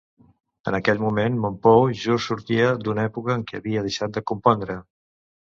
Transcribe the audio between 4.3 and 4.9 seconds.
compondre.